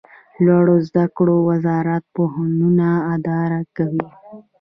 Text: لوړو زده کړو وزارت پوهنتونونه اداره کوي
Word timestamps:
لوړو 0.45 0.75
زده 0.87 1.05
کړو 1.17 1.35
وزارت 1.49 2.03
پوهنتونونه 2.15 2.87
اداره 3.15 3.61
کوي 3.75 4.07